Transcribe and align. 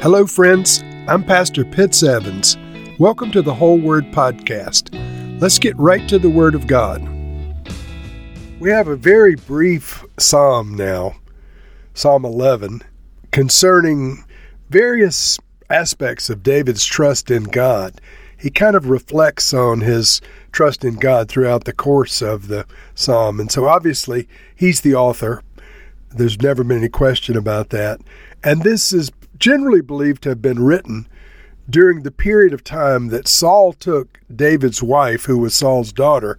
Hello, 0.00 0.28
friends. 0.28 0.84
I'm 1.08 1.24
Pastor 1.24 1.64
Pitts 1.64 2.04
Evans. 2.04 2.56
Welcome 3.00 3.32
to 3.32 3.42
the 3.42 3.52
Whole 3.52 3.80
Word 3.80 4.04
Podcast. 4.12 4.94
Let's 5.40 5.58
get 5.58 5.76
right 5.76 6.08
to 6.08 6.20
the 6.20 6.30
Word 6.30 6.54
of 6.54 6.68
God. 6.68 7.02
We 8.60 8.70
have 8.70 8.86
a 8.86 8.94
very 8.94 9.34
brief 9.34 10.04
psalm 10.16 10.76
now, 10.76 11.16
Psalm 11.94 12.24
11, 12.24 12.82
concerning 13.32 14.24
various 14.70 15.36
aspects 15.68 16.30
of 16.30 16.44
David's 16.44 16.84
trust 16.84 17.28
in 17.28 17.42
God. 17.42 18.00
He 18.38 18.50
kind 18.50 18.76
of 18.76 18.88
reflects 18.88 19.52
on 19.52 19.80
his 19.80 20.20
trust 20.52 20.84
in 20.84 20.94
God 20.94 21.28
throughout 21.28 21.64
the 21.64 21.72
course 21.72 22.22
of 22.22 22.46
the 22.46 22.66
psalm. 22.94 23.40
And 23.40 23.50
so 23.50 23.66
obviously, 23.66 24.28
he's 24.54 24.82
the 24.82 24.94
author. 24.94 25.42
There's 26.10 26.40
never 26.40 26.62
been 26.62 26.78
any 26.78 26.88
question 26.88 27.36
about 27.36 27.70
that. 27.70 28.00
And 28.44 28.62
this 28.62 28.92
is 28.92 29.10
generally 29.38 29.80
believed 29.80 30.22
to 30.22 30.30
have 30.30 30.42
been 30.42 30.62
written 30.62 31.08
during 31.68 32.02
the 32.02 32.10
period 32.10 32.52
of 32.52 32.64
time 32.64 33.08
that 33.08 33.28
Saul 33.28 33.72
took 33.72 34.20
David's 34.34 34.82
wife, 34.82 35.26
who 35.26 35.38
was 35.38 35.54
Saul's 35.54 35.92
daughter, 35.92 36.38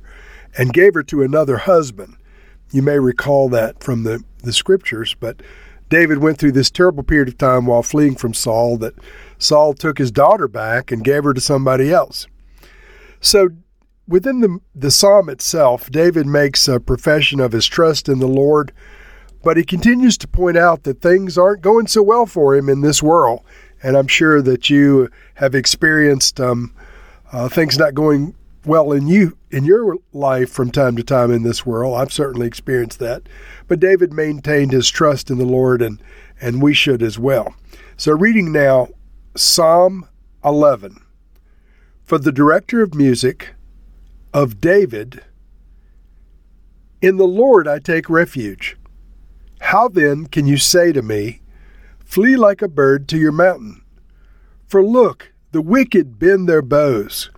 and 0.58 0.74
gave 0.74 0.96
her 0.96 1.04
to 1.04 1.22
another 1.22 1.58
husband. 1.58 2.16
You 2.72 2.82
may 2.82 3.00
recall 3.00 3.50
that 3.50 3.84
from 3.84 4.04
the, 4.04 4.24
the 4.44 4.54
scriptures, 4.54 5.16
but 5.20 5.42
David 5.90 6.20
went 6.20 6.38
through 6.38 6.52
this 6.54 6.70
terrible 6.70 7.04
period 7.04 7.28
of 7.28 7.38
time 7.38 7.66
while 7.66 7.84
fleeing 7.84 8.16
from 8.16 8.34
Saul 8.34 8.78
that 8.78 8.94
Saul 9.38 9.74
took 9.74 9.98
his 9.98 10.12
daughter 10.12 10.48
back 10.48 10.92
and 10.92 11.04
gave 11.04 11.24
her 11.24 11.34
to 11.34 11.42
somebody 11.42 11.92
else. 11.92 12.28
So 13.22 13.50
within 14.08 14.42
the, 14.42 14.60
the 14.76 14.92
psalm 14.92 15.30
itself, 15.30 15.90
David 15.90 16.28
makes 16.28 16.68
a 16.68 16.80
profession 16.80 17.40
of 17.40 17.52
his 17.52 17.66
trust 17.66 18.08
in 18.08 18.20
the 18.20 18.28
Lord 18.28 18.72
but 19.44 19.58
he 19.58 19.64
continues 19.64 20.18
to 20.18 20.28
point 20.28 20.58
out 20.58 20.84
that 20.84 21.02
things 21.02 21.38
aren't 21.38 21.62
going 21.62 21.88
so 21.88 22.04
well 22.04 22.26
for 22.26 22.56
him 22.56 22.70
in 22.70 22.82
this 22.82 23.02
world. 23.02 23.42
And 23.82 23.96
I'm 23.96 24.08
sure 24.08 24.42
that 24.42 24.70
you 24.70 25.10
have 25.36 25.56
experienced 25.56 26.40
um, 26.40 26.74
uh, 27.32 27.48
things 27.48 27.78
not 27.78 27.94
going 27.94 28.36
well 28.66 28.92
in 28.92 29.08
you 29.08 29.38
in 29.52 29.64
your 29.64 29.98
life 30.14 30.50
from 30.50 30.70
time 30.70 30.96
to 30.98 31.04
time 31.04 31.32
in 31.32 31.44
this 31.44 31.66
world. 31.66 31.98
I've 31.98 32.14
certainly 32.14 32.48
experienced 32.48 33.00
that. 33.00 33.24
But 33.68 33.80
David 33.80 34.14
maintained 34.14 34.74
his 34.74 34.90
trust 34.90 35.30
in 35.30 35.38
the 35.38 35.46
Lord, 35.46 35.82
and 35.82 36.02
and 36.42 36.62
we 36.62 36.74
should 36.74 37.02
as 37.02 37.18
well. 37.18 37.56
So, 37.98 38.12
reading 38.14 38.52
now 38.52 38.90
Psalm 39.36 40.08
11 40.44 40.98
for 42.04 42.18
the 42.18 42.32
director 42.32 42.82
of 42.82 42.96
music 42.96 43.54
of 44.34 44.60
David. 44.62 45.24
In 47.02 47.18
the 47.18 47.28
Lord 47.28 47.68
I 47.68 47.80
take 47.80 48.10
refuge. 48.10 48.76
How 49.60 49.88
then 49.88 50.26
can 50.28 50.48
you 50.48 50.58
say 50.58 50.92
to 50.92 51.02
me, 51.02 51.42
Flee 52.00 52.36
like 52.36 52.62
a 52.62 52.68
bird 52.68 53.08
to 53.10 53.18
your 53.18 53.32
mountain? 53.32 53.84
For 54.68 54.84
look, 54.84 55.32
the 55.52 55.62
wicked 55.62 56.18
bend 56.18 56.50
their 56.50 56.62
bows. 56.62 57.30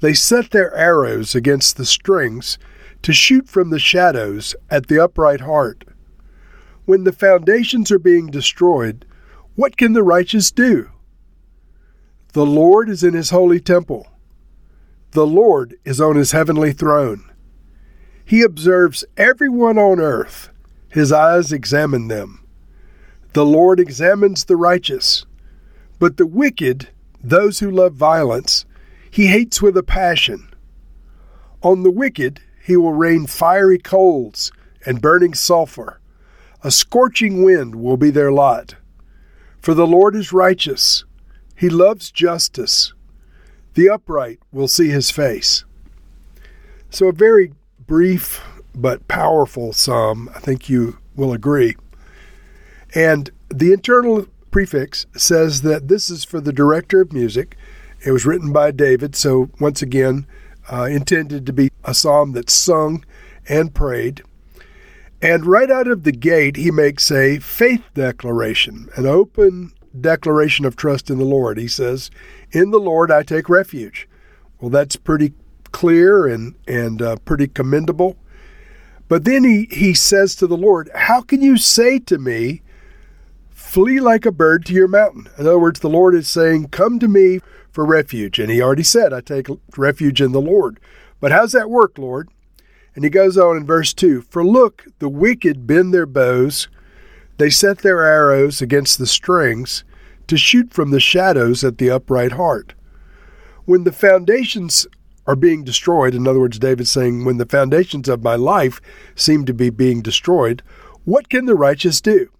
They 0.00 0.14
set 0.14 0.50
their 0.50 0.74
arrows 0.74 1.34
against 1.34 1.76
the 1.76 1.86
strings 1.86 2.58
to 3.02 3.12
shoot 3.12 3.48
from 3.48 3.70
the 3.70 3.78
shadows 3.78 4.54
at 4.70 4.88
the 4.88 5.02
upright 5.02 5.40
heart. 5.40 5.84
When 6.84 7.04
the 7.04 7.12
foundations 7.12 7.90
are 7.90 7.98
being 7.98 8.28
destroyed, 8.28 9.04
what 9.54 9.76
can 9.76 9.92
the 9.92 10.02
righteous 10.02 10.50
do? 10.50 10.90
The 12.32 12.46
Lord 12.46 12.88
is 12.88 13.02
in 13.02 13.14
his 13.14 13.30
holy 13.30 13.60
temple. 13.60 14.06
The 15.12 15.26
Lord 15.26 15.76
is 15.84 16.00
on 16.00 16.16
his 16.16 16.32
heavenly 16.32 16.72
throne. 16.72 17.30
He 18.24 18.42
observes 18.42 19.04
everyone 19.16 19.78
on 19.78 20.00
earth 20.00 20.50
his 20.88 21.12
eyes 21.12 21.52
examine 21.52 22.08
them. 22.08 22.44
The 23.34 23.44
Lord 23.44 23.78
examines 23.78 24.44
the 24.44 24.56
righteous, 24.56 25.26
but 25.98 26.16
the 26.16 26.26
wicked, 26.26 26.88
those 27.22 27.60
who 27.60 27.70
love 27.70 27.94
violence, 27.94 28.64
he 29.10 29.26
hates 29.26 29.60
with 29.60 29.76
a 29.76 29.82
passion. 29.82 30.48
On 31.62 31.82
the 31.82 31.90
wicked 31.90 32.40
he 32.64 32.76
will 32.76 32.92
rain 32.92 33.26
fiery 33.26 33.78
coals 33.78 34.52
and 34.84 35.02
burning 35.02 35.34
sulfur. 35.34 36.00
A 36.62 36.70
scorching 36.70 37.42
wind 37.42 37.76
will 37.76 37.96
be 37.96 38.10
their 38.10 38.32
lot. 38.32 38.74
For 39.60 39.74
the 39.74 39.86
Lord 39.86 40.14
is 40.16 40.32
righteous, 40.32 41.04
he 41.54 41.68
loves 41.68 42.10
justice. 42.10 42.92
The 43.74 43.88
upright 43.88 44.38
will 44.52 44.68
see 44.68 44.88
his 44.88 45.10
face. 45.10 45.64
So, 46.90 47.08
a 47.08 47.12
very 47.12 47.52
brief 47.86 48.40
but 48.80 49.08
powerful 49.08 49.72
psalm. 49.72 50.30
I 50.34 50.40
think 50.40 50.68
you 50.68 50.98
will 51.16 51.32
agree. 51.32 51.76
And 52.94 53.30
the 53.48 53.72
internal 53.72 54.26
prefix 54.50 55.06
says 55.16 55.62
that 55.62 55.88
this 55.88 56.08
is 56.08 56.24
for 56.24 56.40
the 56.40 56.52
director 56.52 57.00
of 57.00 57.12
music. 57.12 57.56
It 58.04 58.12
was 58.12 58.24
written 58.26 58.52
by 58.52 58.70
David, 58.70 59.16
so 59.16 59.50
once 59.60 59.82
again, 59.82 60.26
uh, 60.70 60.84
intended 60.84 61.46
to 61.46 61.52
be 61.52 61.70
a 61.84 61.94
psalm 61.94 62.32
that's 62.32 62.52
sung 62.52 63.04
and 63.48 63.74
prayed. 63.74 64.22
And 65.20 65.46
right 65.46 65.70
out 65.70 65.88
of 65.88 66.04
the 66.04 66.12
gate, 66.12 66.56
he 66.56 66.70
makes 66.70 67.10
a 67.10 67.40
faith 67.40 67.82
declaration, 67.94 68.88
an 68.94 69.06
open 69.06 69.72
declaration 70.00 70.64
of 70.64 70.76
trust 70.76 71.10
in 71.10 71.18
the 71.18 71.24
Lord. 71.24 71.58
He 71.58 71.66
says, 71.66 72.10
In 72.52 72.70
the 72.70 72.78
Lord 72.78 73.10
I 73.10 73.22
take 73.24 73.48
refuge. 73.48 74.08
Well, 74.60 74.70
that's 74.70 74.96
pretty 74.96 75.32
clear 75.72 76.26
and, 76.26 76.54
and 76.66 77.02
uh, 77.02 77.16
pretty 77.24 77.48
commendable. 77.48 78.16
But 79.08 79.24
then 79.24 79.44
he, 79.44 79.66
he 79.70 79.94
says 79.94 80.34
to 80.36 80.46
the 80.46 80.56
Lord, 80.56 80.90
How 80.94 81.22
can 81.22 81.42
you 81.42 81.56
say 81.56 81.98
to 82.00 82.18
me, 82.18 82.62
Flee 83.50 84.00
like 84.00 84.24
a 84.24 84.32
bird 84.32 84.64
to 84.66 84.72
your 84.72 84.88
mountain? 84.88 85.28
In 85.38 85.46
other 85.46 85.58
words, 85.58 85.80
the 85.80 85.88
Lord 85.88 86.14
is 86.14 86.28
saying, 86.28 86.68
Come 86.68 86.98
to 86.98 87.08
me 87.08 87.40
for 87.72 87.84
refuge. 87.84 88.38
And 88.38 88.50
he 88.50 88.62
already 88.62 88.82
said, 88.82 89.12
I 89.12 89.20
take 89.20 89.48
refuge 89.76 90.20
in 90.20 90.32
the 90.32 90.40
Lord. 90.40 90.78
But 91.20 91.32
how's 91.32 91.52
that 91.52 91.70
work, 91.70 91.98
Lord? 91.98 92.28
And 92.94 93.04
he 93.04 93.10
goes 93.10 93.38
on 93.38 93.56
in 93.56 93.66
verse 93.66 93.94
2 93.94 94.22
For 94.22 94.44
look, 94.44 94.86
the 94.98 95.08
wicked 95.08 95.66
bend 95.66 95.94
their 95.94 96.06
bows, 96.06 96.68
they 97.38 97.50
set 97.50 97.78
their 97.78 98.04
arrows 98.04 98.60
against 98.60 98.98
the 98.98 99.06
strings 99.06 99.84
to 100.26 100.36
shoot 100.36 100.72
from 100.72 100.90
the 100.90 101.00
shadows 101.00 101.64
at 101.64 101.78
the 101.78 101.90
upright 101.90 102.32
heart. 102.32 102.74
When 103.64 103.84
the 103.84 103.92
foundations 103.92 104.86
are 105.28 105.36
being 105.36 105.62
destroyed. 105.62 106.14
In 106.14 106.26
other 106.26 106.40
words, 106.40 106.58
David's 106.58 106.90
saying, 106.90 107.26
when 107.26 107.36
the 107.36 107.44
foundations 107.44 108.08
of 108.08 108.24
my 108.24 108.34
life 108.34 108.80
seem 109.14 109.44
to 109.44 109.52
be 109.52 109.68
being 109.68 110.00
destroyed, 110.00 110.62
what 111.04 111.28
can 111.28 111.44
the 111.44 111.54
righteous 111.54 112.00
do? 112.00 112.30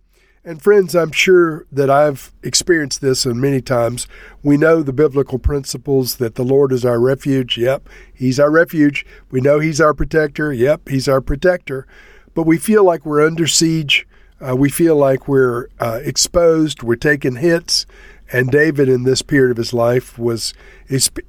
And 0.42 0.62
friends, 0.62 0.96
I'm 0.96 1.12
sure 1.12 1.66
that 1.70 1.90
I've 1.90 2.32
experienced 2.42 3.02
this 3.02 3.26
and 3.26 3.38
many 3.38 3.60
times. 3.60 4.08
We 4.42 4.56
know 4.56 4.82
the 4.82 4.94
biblical 4.94 5.38
principles 5.38 6.16
that 6.16 6.36
the 6.36 6.44
Lord 6.44 6.72
is 6.72 6.86
our 6.86 6.98
refuge. 6.98 7.58
Yep, 7.58 7.86
He's 8.14 8.40
our 8.40 8.50
refuge. 8.50 9.04
We 9.30 9.42
know 9.42 9.58
He's 9.58 9.82
our 9.82 9.92
protector. 9.92 10.50
Yep, 10.50 10.88
He's 10.88 11.08
our 11.08 11.20
protector. 11.20 11.86
But 12.34 12.44
we 12.44 12.56
feel 12.56 12.84
like 12.84 13.04
we're 13.04 13.26
under 13.26 13.46
siege. 13.46 14.08
Uh, 14.40 14.56
we 14.56 14.70
feel 14.70 14.96
like 14.96 15.28
we're 15.28 15.68
uh, 15.78 16.00
exposed. 16.02 16.82
We're 16.82 16.96
taking 16.96 17.36
hits. 17.36 17.84
And 18.30 18.50
David, 18.50 18.88
in 18.88 19.04
this 19.04 19.22
period 19.22 19.50
of 19.52 19.56
his 19.56 19.72
life, 19.72 20.18
was 20.18 20.52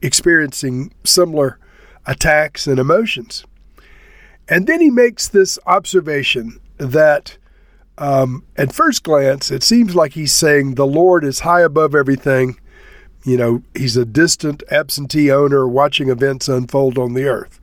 experiencing 0.02 0.94
similar 1.04 1.58
attacks 2.06 2.68
and 2.68 2.80
emotions. 2.80 3.46
And 4.50 4.68
then 4.68 4.82
he 4.82 4.90
makes 4.90 5.28
this 5.28 5.60
observation 5.66 6.60
that, 6.78 7.38
um, 7.98 8.44
at 8.58 8.74
first 8.74 9.04
glance, 9.04 9.52
it 9.52 9.64
seems 9.64 9.96
like 9.96 10.14
he's 10.14 10.34
saying 10.34 10.76
the 10.76 10.88
Lord 10.88 11.24
is 11.24 11.42
high 11.42 11.62
above 11.62 11.94
everything. 11.94 12.60
You 13.24 13.38
know, 13.38 13.64
he's 13.76 13.96
a 13.96 14.06
distant, 14.06 14.64
absentee 14.72 15.32
owner 15.32 15.68
watching 15.68 16.10
events 16.10 16.50
unfold 16.50 16.98
on 16.98 17.14
the 17.14 17.26
earth. 17.26 17.60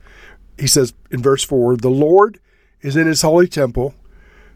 He 0.57 0.67
says 0.67 0.93
in 1.11 1.21
verse 1.21 1.43
4 1.43 1.77
The 1.77 1.89
Lord 1.89 2.39
is 2.81 2.95
in 2.95 3.05
his 3.05 3.21
holy 3.21 3.47
temple, 3.47 3.93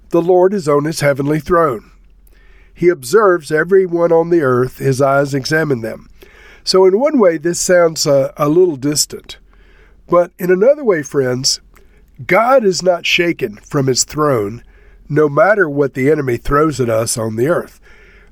the 0.09 0.21
Lord 0.21 0.53
is 0.53 0.67
on 0.67 0.85
his 0.85 1.01
heavenly 1.01 1.39
throne. 1.39 1.91
He 2.73 2.89
observes 2.89 3.51
everyone 3.51 4.11
on 4.11 4.29
the 4.29 4.41
earth, 4.41 4.77
his 4.77 5.01
eyes 5.01 5.33
examine 5.33 5.81
them. 5.81 6.09
So, 6.63 6.85
in 6.85 6.99
one 6.99 7.19
way, 7.19 7.37
this 7.37 7.59
sounds 7.59 8.05
a, 8.05 8.33
a 8.37 8.47
little 8.47 8.75
distant. 8.75 9.37
But 10.07 10.31
in 10.37 10.51
another 10.51 10.83
way, 10.83 11.03
friends, 11.03 11.61
God 12.25 12.63
is 12.63 12.83
not 12.83 13.05
shaken 13.05 13.57
from 13.57 13.87
his 13.87 14.03
throne, 14.03 14.63
no 15.09 15.27
matter 15.27 15.69
what 15.69 15.93
the 15.93 16.11
enemy 16.11 16.37
throws 16.37 16.79
at 16.79 16.89
us 16.89 17.17
on 17.17 17.35
the 17.35 17.47
earth. 17.47 17.79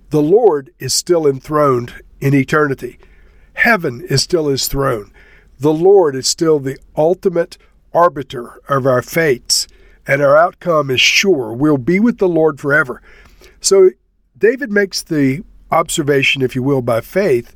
The 0.09 0.21
Lord 0.21 0.71
is 0.79 0.93
still 0.93 1.27
enthroned 1.27 1.93
in 2.19 2.33
eternity. 2.33 2.99
Heaven 3.53 4.01
is 4.09 4.23
still 4.23 4.47
his 4.47 4.67
throne. 4.67 5.11
The 5.59 5.73
Lord 5.73 6.15
is 6.15 6.27
still 6.27 6.59
the 6.59 6.77
ultimate 6.95 7.57
arbiter 7.93 8.61
of 8.69 8.85
our 8.85 9.01
fates, 9.01 9.67
and 10.07 10.21
our 10.21 10.37
outcome 10.37 10.89
is 10.89 11.01
sure. 11.01 11.53
We'll 11.53 11.77
be 11.77 11.99
with 11.99 12.17
the 12.17 12.29
Lord 12.29 12.59
forever. 12.59 13.01
So 13.59 13.91
David 14.39 14.71
makes 14.71 15.01
the 15.01 15.43
observation, 15.69 16.41
if 16.41 16.55
you 16.55 16.63
will, 16.63 16.81
by 16.81 17.01
faith, 17.01 17.53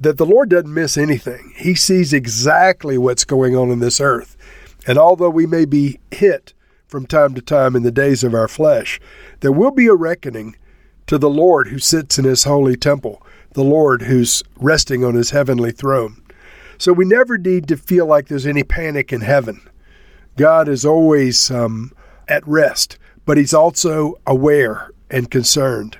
that 0.00 0.18
the 0.18 0.26
Lord 0.26 0.50
doesn't 0.50 0.74
miss 0.74 0.98
anything. 0.98 1.54
He 1.56 1.74
sees 1.74 2.12
exactly 2.12 2.98
what's 2.98 3.24
going 3.24 3.56
on 3.56 3.70
in 3.70 3.78
this 3.78 4.00
earth. 4.00 4.36
And 4.86 4.98
although 4.98 5.30
we 5.30 5.46
may 5.46 5.64
be 5.64 6.00
hit 6.10 6.52
from 6.88 7.06
time 7.06 7.34
to 7.34 7.40
time 7.40 7.76
in 7.76 7.84
the 7.84 7.92
days 7.92 8.24
of 8.24 8.34
our 8.34 8.48
flesh, 8.48 9.00
there 9.40 9.52
will 9.52 9.70
be 9.70 9.86
a 9.86 9.94
reckoning 9.94 10.56
to 11.06 11.18
the 11.18 11.30
Lord 11.30 11.68
who 11.68 11.78
sits 11.78 12.18
in 12.18 12.24
his 12.24 12.44
holy 12.44 12.76
temple. 12.76 13.22
the 13.54 13.64
Lord 13.64 14.02
who's 14.02 14.42
resting 14.56 15.04
on 15.04 15.14
his 15.14 15.30
heavenly 15.30 15.72
throne. 15.72 16.20
So 16.76 16.92
we 16.92 17.04
never 17.04 17.38
need 17.38 17.66
to 17.68 17.76
feel 17.76 18.06
like 18.06 18.28
there's 18.28 18.46
any 18.46 18.64
panic 18.64 19.12
in 19.12 19.22
heaven. 19.22 19.60
God 20.36 20.68
is 20.68 20.84
always 20.84 21.50
um, 21.50 21.92
at 22.28 22.46
rest, 22.46 22.98
but 23.24 23.36
he's 23.36 23.54
also 23.54 24.16
aware 24.26 24.90
and 25.08 25.30
concerned. 25.30 25.98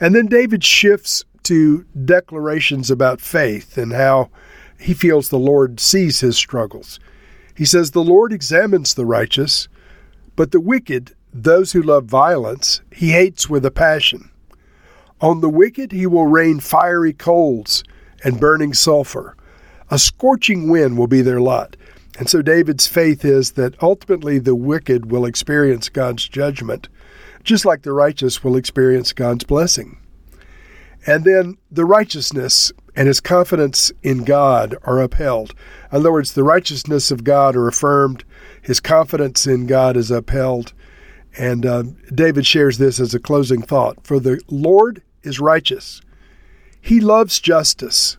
And 0.00 0.14
then 0.14 0.26
David 0.26 0.64
shifts 0.64 1.24
to 1.44 1.84
declarations 2.04 2.90
about 2.90 3.20
faith 3.20 3.78
and 3.78 3.92
how 3.92 4.30
he 4.78 4.94
feels 4.94 5.28
the 5.28 5.38
Lord 5.38 5.80
sees 5.80 6.20
his 6.20 6.36
struggles. 6.36 7.00
He 7.56 7.64
says, 7.64 7.90
The 7.90 8.02
Lord 8.04 8.32
examines 8.32 8.94
the 8.94 9.06
righteous, 9.06 9.68
but 10.36 10.52
the 10.52 10.60
wicked, 10.60 11.14
those 11.32 11.72
who 11.72 11.82
love 11.82 12.04
violence, 12.04 12.80
he 12.92 13.10
hates 13.10 13.50
with 13.50 13.64
a 13.66 13.70
passion. 13.70 14.30
On 15.20 15.40
the 15.40 15.48
wicked 15.48 15.90
he 15.90 16.06
will 16.06 16.26
rain 16.26 16.60
fiery 16.60 17.12
coals 17.12 17.82
and 18.22 18.38
burning 18.38 18.72
sulfur. 18.72 19.36
A 19.90 19.98
scorching 19.98 20.68
wind 20.70 20.96
will 20.96 21.08
be 21.08 21.22
their 21.22 21.40
lot. 21.40 21.76
And 22.18 22.28
so 22.28 22.42
David's 22.42 22.86
faith 22.86 23.24
is 23.24 23.52
that 23.52 23.80
ultimately 23.82 24.38
the 24.38 24.54
wicked 24.54 25.10
will 25.10 25.24
experience 25.24 25.88
God's 25.88 26.28
judgment, 26.28 26.88
just 27.48 27.64
like 27.64 27.80
the 27.80 27.92
righteous 27.92 28.44
will 28.44 28.56
experience 28.56 29.14
God's 29.14 29.42
blessing. 29.42 29.98
And 31.06 31.24
then 31.24 31.56
the 31.70 31.86
righteousness 31.86 32.72
and 32.94 33.08
his 33.08 33.20
confidence 33.20 33.90
in 34.02 34.24
God 34.24 34.76
are 34.82 35.00
upheld. 35.00 35.54
In 35.90 35.96
other 36.00 36.12
words, 36.12 36.34
the 36.34 36.44
righteousness 36.44 37.10
of 37.10 37.24
God 37.24 37.56
are 37.56 37.66
affirmed, 37.66 38.22
his 38.60 38.80
confidence 38.80 39.46
in 39.46 39.66
God 39.66 39.96
is 39.96 40.10
upheld. 40.10 40.74
And 41.38 41.64
uh, 41.64 41.84
David 42.14 42.44
shares 42.44 42.76
this 42.76 43.00
as 43.00 43.14
a 43.14 43.18
closing 43.18 43.62
thought 43.62 44.06
For 44.06 44.20
the 44.20 44.42
Lord 44.50 45.00
is 45.22 45.40
righteous, 45.40 46.02
he 46.82 47.00
loves 47.00 47.40
justice. 47.40 48.18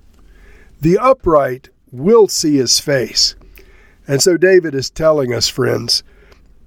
The 0.81 0.97
upright 0.97 1.69
will 1.91 2.27
see 2.27 2.55
his 2.55 2.79
face. 2.79 3.35
And 4.07 4.23
so 4.23 4.37
David 4.37 4.73
is 4.73 4.89
telling 4.89 5.35
us, 5.35 5.47
friends, 5.47 6.01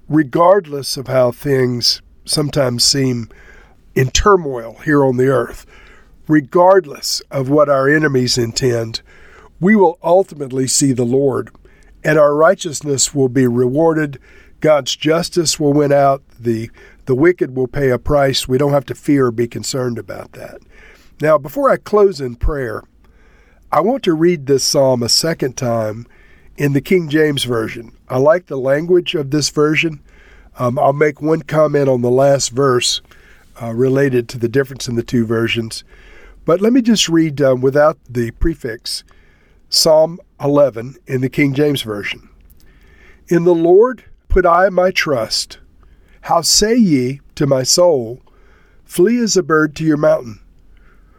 regardless 0.07 0.95
of 0.95 1.07
how 1.07 1.31
things 1.31 2.01
sometimes 2.25 2.83
seem 2.83 3.29
in 3.95 4.09
turmoil 4.09 4.77
here 4.85 5.03
on 5.03 5.17
the 5.17 5.27
earth, 5.27 5.65
regardless 6.27 7.21
of 7.31 7.49
what 7.49 7.69
our 7.69 7.87
enemies 7.87 8.37
intend, 8.37 9.01
we 9.59 9.75
will 9.75 9.97
ultimately 10.03 10.67
see 10.67 10.91
the 10.91 11.05
Lord, 11.05 11.51
and 12.03 12.17
our 12.17 12.35
righteousness 12.35 13.13
will 13.13 13.29
be 13.29 13.47
rewarded. 13.47 14.19
God's 14.59 14.95
justice 14.95 15.59
will 15.59 15.73
win 15.73 15.91
out. 15.91 16.23
The, 16.39 16.69
the 17.05 17.15
wicked 17.15 17.55
will 17.55 17.67
pay 17.67 17.89
a 17.89 17.99
price. 17.99 18.47
We 18.47 18.57
don't 18.57 18.73
have 18.73 18.85
to 18.87 18.95
fear 18.95 19.27
or 19.27 19.31
be 19.31 19.47
concerned 19.47 19.97
about 19.97 20.33
that. 20.33 20.59
Now, 21.21 21.37
before 21.37 21.69
I 21.69 21.77
close 21.77 22.19
in 22.19 22.35
prayer, 22.35 22.83
I 23.71 23.81
want 23.81 24.03
to 24.03 24.13
read 24.13 24.45
this 24.45 24.63
psalm 24.63 25.01
a 25.01 25.09
second 25.09 25.57
time 25.57 26.07
in 26.57 26.73
the 26.73 26.81
King 26.81 27.09
James 27.09 27.43
Version. 27.43 27.91
I 28.07 28.17
like 28.17 28.45
the 28.45 28.57
language 28.57 29.15
of 29.15 29.31
this 29.31 29.49
version. 29.49 30.01
Um, 30.57 30.77
I'll 30.77 30.93
make 30.93 31.21
one 31.21 31.41
comment 31.41 31.89
on 31.89 32.01
the 32.01 32.11
last 32.11 32.49
verse 32.49 33.01
uh, 33.61 33.73
related 33.73 34.29
to 34.29 34.37
the 34.37 34.49
difference 34.49 34.87
in 34.87 34.95
the 34.95 35.03
two 35.03 35.25
versions. 35.25 35.83
But 36.45 36.61
let 36.61 36.73
me 36.73 36.81
just 36.81 37.09
read 37.09 37.41
um, 37.41 37.61
without 37.61 37.97
the 38.09 38.31
prefix 38.31 39.03
Psalm 39.69 40.19
11 40.39 40.97
in 41.07 41.21
the 41.21 41.29
King 41.29 41.53
James 41.53 41.81
Version. 41.81 42.29
In 43.27 43.45
the 43.45 43.55
Lord 43.55 44.03
put 44.27 44.45
I 44.45 44.69
my 44.69 44.91
trust. 44.91 45.59
How 46.21 46.41
say 46.41 46.75
ye 46.75 47.21
to 47.35 47.47
my 47.47 47.63
soul, 47.63 48.21
Flee 48.83 49.17
as 49.19 49.35
a 49.35 49.43
bird 49.43 49.75
to 49.77 49.83
your 49.83 49.97
mountain? 49.97 50.39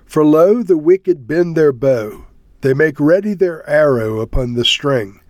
For 0.04 0.24
lo, 0.24 0.62
the 0.62 0.78
wicked 0.78 1.26
bend 1.26 1.56
their 1.56 1.72
bow, 1.72 2.26
they 2.60 2.72
make 2.72 3.00
ready 3.00 3.34
their 3.34 3.68
arrow 3.68 4.20
upon 4.20 4.54
the 4.54 4.64
string 4.64 5.20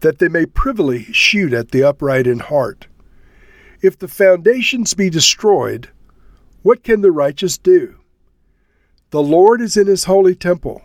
that 0.00 0.18
they 0.18 0.28
may 0.28 0.46
privily 0.46 1.04
shoot 1.12 1.52
at 1.52 1.70
the 1.70 1.82
upright 1.82 2.26
in 2.26 2.38
heart. 2.38 2.86
If 3.82 3.98
the 3.98 4.08
foundations 4.08 4.94
be 4.94 5.08
destroyed, 5.08 5.88
what 6.62 6.82
can 6.82 7.00
the 7.00 7.10
righteous 7.10 7.56
do? 7.56 7.96
The 9.10 9.22
Lord 9.22 9.60
is 9.60 9.76
in 9.76 9.86
his 9.86 10.04
holy 10.04 10.34
temple. 10.34 10.82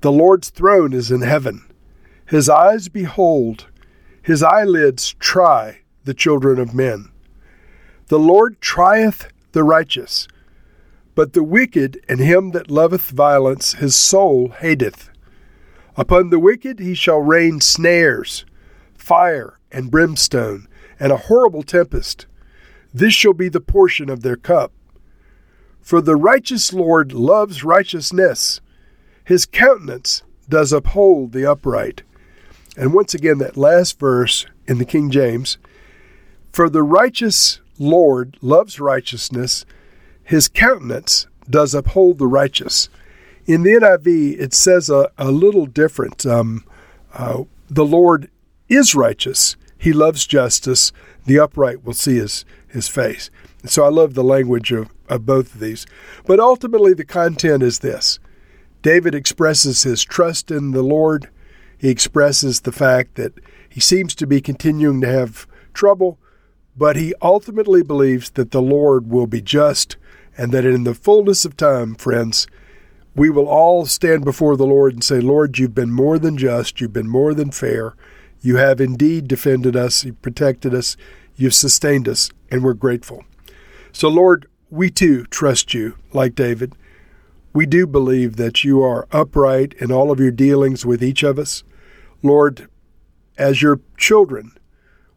The 0.00 0.12
Lord's 0.12 0.50
throne 0.50 0.92
is 0.92 1.10
in 1.10 1.20
heaven. 1.20 1.62
His 2.26 2.48
eyes 2.48 2.88
behold, 2.88 3.66
his 4.22 4.42
eyelids 4.42 5.14
try 5.18 5.80
the 6.04 6.14
children 6.14 6.58
of 6.58 6.74
men. 6.74 7.10
The 8.08 8.18
Lord 8.18 8.60
trieth 8.60 9.28
the 9.52 9.62
righteous, 9.62 10.26
but 11.14 11.34
the 11.34 11.44
wicked 11.44 12.02
and 12.08 12.20
him 12.20 12.52
that 12.52 12.70
loveth 12.70 13.10
violence 13.10 13.74
his 13.74 13.94
soul 13.94 14.48
hateth. 14.48 15.10
Upon 15.96 16.30
the 16.30 16.38
wicked 16.38 16.78
he 16.78 16.94
shall 16.94 17.20
rain 17.20 17.60
snares, 17.60 18.46
fire, 19.02 19.58
and 19.70 19.90
brimstone, 19.90 20.68
and 21.00 21.12
a 21.12 21.16
horrible 21.16 21.62
tempest. 21.62 22.26
This 22.94 23.12
shall 23.12 23.32
be 23.32 23.48
the 23.48 23.60
portion 23.60 24.08
of 24.08 24.22
their 24.22 24.36
cup. 24.36 24.72
For 25.80 26.00
the 26.00 26.16
righteous 26.16 26.72
Lord 26.72 27.12
loves 27.12 27.64
righteousness, 27.64 28.60
his 29.24 29.44
countenance 29.44 30.22
does 30.48 30.72
uphold 30.72 31.32
the 31.32 31.50
upright. 31.50 32.02
And 32.76 32.94
once 32.94 33.14
again, 33.14 33.38
that 33.38 33.56
last 33.56 33.98
verse 33.98 34.46
in 34.66 34.78
the 34.78 34.84
King 34.84 35.10
James 35.10 35.58
For 36.52 36.68
the 36.70 36.82
righteous 36.82 37.60
Lord 37.78 38.36
loves 38.40 38.78
righteousness, 38.78 39.64
his 40.22 40.48
countenance 40.48 41.26
does 41.50 41.74
uphold 41.74 42.18
the 42.18 42.26
righteous. 42.26 42.88
In 43.46 43.62
the 43.62 43.72
NIV, 43.72 44.38
it 44.38 44.54
says 44.54 44.88
a, 44.88 45.10
a 45.18 45.30
little 45.32 45.66
different. 45.66 46.24
Um, 46.24 46.64
uh, 47.12 47.44
the 47.68 47.84
Lord 47.84 48.30
is 48.74 48.94
righteous. 48.94 49.56
He 49.78 49.92
loves 49.92 50.26
justice. 50.26 50.92
The 51.26 51.38
upright 51.38 51.84
will 51.84 51.94
see 51.94 52.16
his, 52.16 52.44
his 52.68 52.88
face. 52.88 53.30
So 53.64 53.84
I 53.84 53.88
love 53.88 54.14
the 54.14 54.24
language 54.24 54.72
of, 54.72 54.90
of 55.08 55.26
both 55.26 55.54
of 55.54 55.60
these. 55.60 55.86
But 56.26 56.40
ultimately, 56.40 56.94
the 56.94 57.04
content 57.04 57.62
is 57.62 57.80
this 57.80 58.18
David 58.82 59.14
expresses 59.14 59.82
his 59.84 60.02
trust 60.02 60.50
in 60.50 60.72
the 60.72 60.82
Lord. 60.82 61.28
He 61.78 61.88
expresses 61.88 62.60
the 62.60 62.72
fact 62.72 63.16
that 63.16 63.32
he 63.68 63.80
seems 63.80 64.14
to 64.16 64.26
be 64.26 64.40
continuing 64.40 65.00
to 65.00 65.08
have 65.08 65.46
trouble, 65.72 66.18
but 66.76 66.96
he 66.96 67.14
ultimately 67.22 67.82
believes 67.82 68.30
that 68.30 68.50
the 68.50 68.62
Lord 68.62 69.10
will 69.10 69.26
be 69.26 69.40
just 69.40 69.96
and 70.36 70.52
that 70.52 70.64
in 70.64 70.84
the 70.84 70.94
fullness 70.94 71.44
of 71.44 71.56
time, 71.56 71.94
friends, 71.94 72.46
we 73.14 73.30
will 73.30 73.48
all 73.48 73.84
stand 73.84 74.24
before 74.24 74.56
the 74.56 74.66
Lord 74.66 74.94
and 74.94 75.04
say, 75.04 75.20
Lord, 75.20 75.58
you've 75.58 75.74
been 75.74 75.92
more 75.92 76.18
than 76.18 76.38
just, 76.38 76.80
you've 76.80 76.92
been 76.92 77.08
more 77.08 77.34
than 77.34 77.50
fair. 77.50 77.94
You 78.42 78.56
have 78.56 78.80
indeed 78.80 79.28
defended 79.28 79.76
us, 79.76 80.04
you 80.04 80.14
protected 80.14 80.74
us, 80.74 80.96
you've 81.36 81.54
sustained 81.54 82.08
us, 82.08 82.30
and 82.50 82.62
we're 82.62 82.74
grateful. 82.74 83.24
So, 83.92 84.08
Lord, 84.08 84.46
we 84.68 84.90
too 84.90 85.24
trust 85.26 85.72
you, 85.74 85.96
like 86.12 86.34
David. 86.34 86.74
We 87.52 87.66
do 87.66 87.86
believe 87.86 88.36
that 88.36 88.64
you 88.64 88.82
are 88.82 89.06
upright 89.12 89.74
in 89.74 89.92
all 89.92 90.10
of 90.10 90.18
your 90.18 90.30
dealings 90.32 90.84
with 90.84 91.04
each 91.04 91.22
of 91.22 91.38
us. 91.38 91.62
Lord, 92.22 92.68
as 93.38 93.62
your 93.62 93.80
children, 93.96 94.52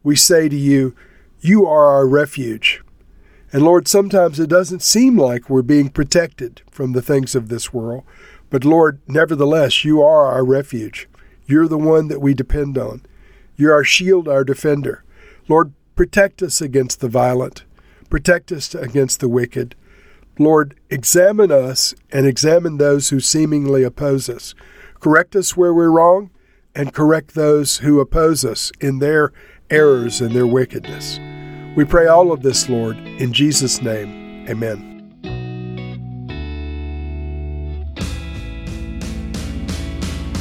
we 0.04 0.16
say 0.16 0.48
to 0.48 0.56
you, 0.56 0.96
You 1.40 1.66
are 1.66 1.86
our 1.86 2.08
refuge. 2.08 2.84
And 3.52 3.64
Lord, 3.64 3.88
sometimes 3.88 4.40
it 4.40 4.50
doesn't 4.50 4.82
seem 4.82 5.18
like 5.18 5.50
we're 5.50 5.62
being 5.62 5.90
protected 5.90 6.62
from 6.70 6.92
the 6.92 7.02
things 7.02 7.34
of 7.36 7.48
this 7.48 7.74
world. 7.74 8.04
But 8.50 8.66
Lord, 8.66 9.00
nevertheless, 9.08 9.84
you 9.84 10.02
are 10.02 10.26
our 10.26 10.44
refuge. 10.44 11.08
You're 11.48 11.68
the 11.68 11.78
one 11.78 12.08
that 12.10 12.22
we 12.22 12.34
depend 12.34 12.78
on. 12.78 13.04
You're 13.56 13.74
our 13.74 13.84
shield, 13.84 14.28
our 14.28 14.44
defender. 14.44 15.04
Lord, 15.48 15.74
protect 15.96 16.42
us 16.42 16.62
against 16.62 17.00
the 17.00 17.08
violent. 17.08 17.64
Protect 18.10 18.52
us 18.52 18.74
against 18.76 19.20
the 19.20 19.30
wicked. 19.30 19.76
Lord, 20.38 20.76
examine 20.90 21.52
us 21.52 21.94
and 22.12 22.26
examine 22.26 22.78
those 22.78 23.10
who 23.10 23.20
seemingly 23.20 23.84
oppose 23.84 24.30
us. 24.30 24.54
Correct 25.00 25.36
us 25.36 25.56
where 25.56 25.74
we're 25.74 25.92
wrong 25.92 26.30
and 26.76 26.94
correct 26.94 27.36
those 27.36 27.78
who 27.78 28.00
oppose 28.00 28.44
us 28.44 28.72
in 28.82 29.00
their 29.00 29.32
errors 29.70 30.20
and 30.20 30.36
their 30.36 30.48
wickedness. 30.48 31.20
We 31.76 31.86
pray 31.86 32.08
all 32.08 32.32
of 32.32 32.42
this, 32.42 32.70
Lord, 32.70 32.98
in 32.98 33.34
Jesus' 33.34 33.82
name. 33.82 34.48
Amen. 34.50 34.95